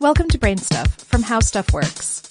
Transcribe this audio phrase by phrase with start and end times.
[0.00, 2.22] Welcome to Brain Stuff from How Stuff Works.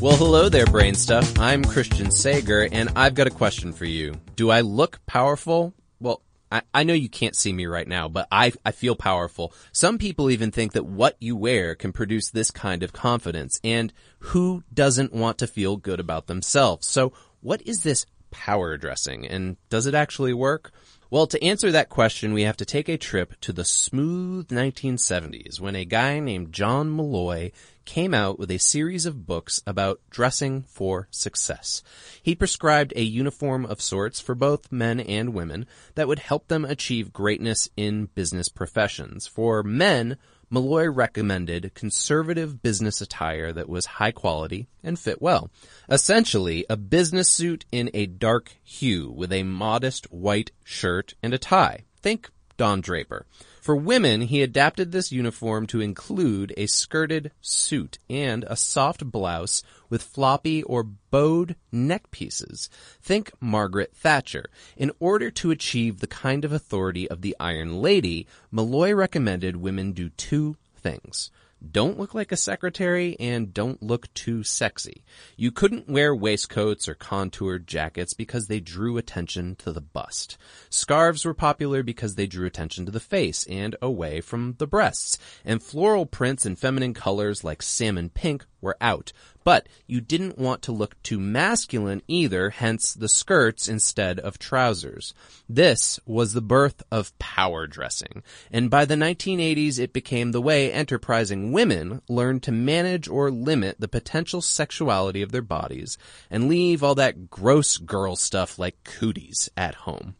[0.00, 1.36] Well, hello there, Brain Stuff.
[1.40, 4.14] I'm Christian Sager, and I've got a question for you.
[4.36, 5.74] Do I look powerful?
[5.98, 6.22] Well,
[6.52, 9.52] I, I know you can't see me right now, but I, I feel powerful.
[9.72, 13.92] Some people even think that what you wear can produce this kind of confidence, and
[14.20, 16.86] who doesn't want to feel good about themselves?
[16.86, 20.70] So, what is this power dressing, and does it actually work?
[21.12, 25.60] Well, to answer that question, we have to take a trip to the smooth 1970s
[25.60, 27.50] when a guy named John Molloy
[27.84, 31.82] came out with a series of books about dressing for success.
[32.22, 36.64] He prescribed a uniform of sorts for both men and women that would help them
[36.64, 39.26] achieve greatness in business professions.
[39.26, 40.16] For men,
[40.52, 45.50] Molloy recommended conservative business attire that was high quality and fit well.
[45.88, 51.38] Essentially, a business suit in a dark hue with a modest white shirt and a
[51.38, 51.84] tie.
[52.02, 52.28] Think
[52.58, 53.24] Don Draper.
[53.62, 59.62] For women, he adapted this uniform to include a skirted suit and a soft blouse
[59.88, 62.68] with floppy or bowed neck pieces.
[63.00, 64.46] Think Margaret Thatcher.
[64.76, 69.92] In order to achieve the kind of authority of the Iron Lady, Molloy recommended women
[69.92, 71.30] do two things
[71.70, 75.04] don't look like a secretary and don't look too sexy.
[75.36, 80.38] You couldn't wear waistcoats or contoured jackets because they drew attention to the bust.
[80.70, 85.18] Scarves were popular because they drew attention to the face and away from the breasts.
[85.44, 89.12] And floral prints and feminine colors like salmon pink were out.
[89.44, 95.12] But you didn't want to look too masculine either, hence the skirts instead of trousers.
[95.48, 98.22] This was the birth of power dressing.
[98.50, 103.80] And by the 1980s, it became the way enterprising women learned to manage or limit
[103.80, 105.98] the potential sexuality of their bodies
[106.30, 110.14] and leave all that gross girl stuff like cooties at home.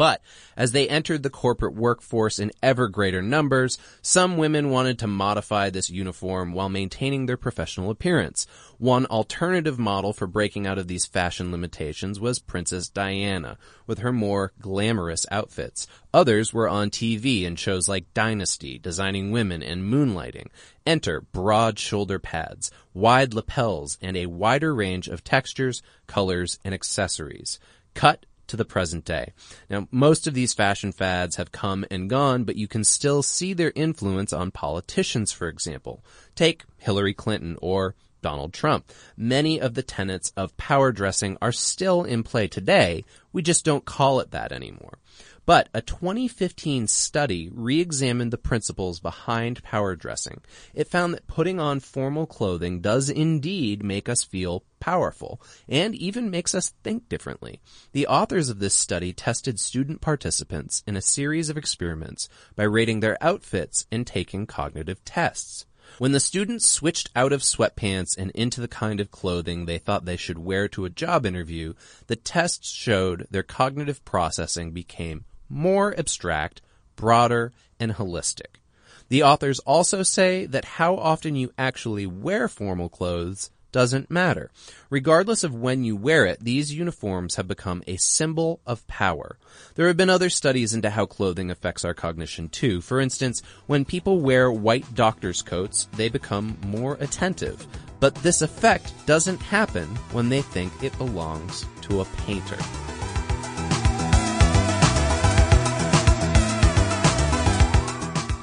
[0.00, 0.22] But
[0.56, 5.68] as they entered the corporate workforce in ever greater numbers, some women wanted to modify
[5.68, 8.46] this uniform while maintaining their professional appearance.
[8.78, 14.10] One alternative model for breaking out of these fashion limitations was Princess Diana, with her
[14.10, 15.86] more glamorous outfits.
[16.14, 20.46] Others were on TV in shows like Dynasty, designing women and moonlighting.
[20.86, 27.58] Enter broad shoulder pads, wide lapels, and a wider range of textures, colors, and accessories.
[27.92, 29.32] Cut to the present day.
[29.70, 33.54] Now, most of these fashion fads have come and gone, but you can still see
[33.54, 36.04] their influence on politicians, for example.
[36.34, 38.90] Take Hillary Clinton or Donald Trump.
[39.16, 43.04] Many of the tenets of power dressing are still in play today.
[43.32, 44.98] We just don't call it that anymore.
[45.46, 50.42] But a 2015 study re-examined the principles behind power dressing.
[50.74, 56.30] It found that putting on formal clothing does indeed make us feel powerful and even
[56.30, 57.60] makes us think differently.
[57.92, 63.00] The authors of this study tested student participants in a series of experiments by rating
[63.00, 65.66] their outfits and taking cognitive tests.
[65.98, 70.04] When the students switched out of sweatpants and into the kind of clothing they thought
[70.04, 71.74] they should wear to a job interview,
[72.06, 76.62] the tests showed their cognitive processing became more abstract,
[76.96, 78.60] broader, and holistic.
[79.08, 84.50] The authors also say that how often you actually wear formal clothes doesn't matter.
[84.90, 89.36] Regardless of when you wear it, these uniforms have become a symbol of power.
[89.74, 92.80] There have been other studies into how clothing affects our cognition too.
[92.80, 97.66] For instance, when people wear white doctor's coats, they become more attentive.
[98.00, 102.56] But this effect doesn't happen when they think it belongs to a painter.